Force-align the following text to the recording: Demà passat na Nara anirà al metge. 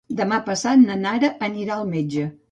Demà 0.19 0.37
passat 0.45 0.79
na 0.85 0.95
Nara 1.01 1.29
anirà 1.49 1.75
al 1.75 1.85
metge. 1.91 2.25